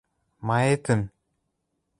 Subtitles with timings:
[0.47, 1.01] Маэтӹм?!